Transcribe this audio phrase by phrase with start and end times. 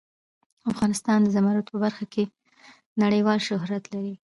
[0.71, 2.23] افغانستان د زمرد په برخه کې
[3.03, 4.13] نړیوال شهرت لري.